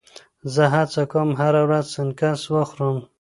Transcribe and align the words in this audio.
زه 0.53 0.63
هڅه 0.75 1.01
کوم 1.11 1.29
هره 1.39 1.61
ورځ 1.67 1.85
سنکس 1.95 2.41
وخورم. 2.53 2.97